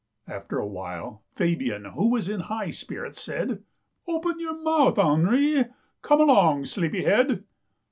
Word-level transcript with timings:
After 0.27 0.57
a 0.57 0.65
while, 0.65 1.21
Fabian, 1.35 1.85
who 1.85 2.09
was 2.09 2.27
in 2.27 2.39
high 2.39 2.71
spirits, 2.71 3.21
said:" 3.21 3.61
Open 4.07 4.39
your 4.39 4.59
mouth, 4.59 4.97
Henri. 4.97 5.65
Come 6.01 6.21
along, 6.21 6.65
sleepy 6.65 7.03
head." 7.03 7.43